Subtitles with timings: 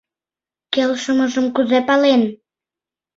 [0.73, 2.21] Келшымыжым кузе пален?